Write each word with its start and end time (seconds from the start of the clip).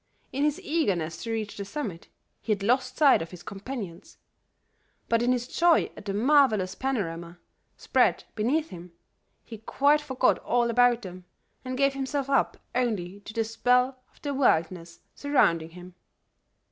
In 0.31 0.43
his 0.43 0.59
eagerness 0.61 1.21
to 1.21 1.31
reach 1.31 1.57
the 1.57 1.63
summit 1.63 2.07
he 2.41 2.51
had 2.53 2.63
lost 2.63 2.97
sight 2.97 3.21
of 3.21 3.29
his 3.29 3.43
companions; 3.43 4.17
but 5.07 5.21
in 5.21 5.31
his 5.31 5.47
joy 5.47 5.91
at 5.95 6.05
the 6.05 6.13
marvelous 6.15 6.73
panorama 6.73 7.37
spread 7.77 8.23
beneath 8.33 8.69
him, 8.69 8.93
he 9.43 9.59
quite 9.59 10.01
forgot 10.01 10.39
all 10.39 10.71
about 10.71 11.03
them, 11.03 11.25
and 11.63 11.77
gave 11.77 11.93
himself 11.93 12.31
up 12.31 12.57
only 12.73 13.19
to 13.19 13.31
the 13.33 13.43
spell 13.43 14.01
of 14.11 14.19
the 14.23 14.33
wildness 14.33 15.01
surrounding 15.13 15.69
him. 15.69 15.93